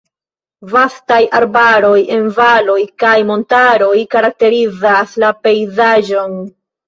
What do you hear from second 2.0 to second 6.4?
en valoj kaj montaroj karakterizas la pejzaĝon.